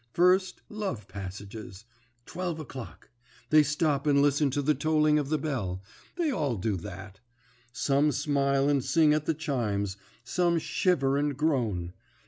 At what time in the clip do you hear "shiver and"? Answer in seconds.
10.57-11.37